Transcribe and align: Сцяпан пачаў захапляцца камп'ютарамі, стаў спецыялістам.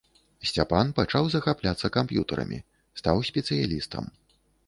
Сцяпан 0.51 0.87
пачаў 0.99 1.27
захапляцца 1.33 1.91
камп'ютарамі, 1.97 2.59
стаў 3.01 3.23
спецыялістам. 3.31 4.03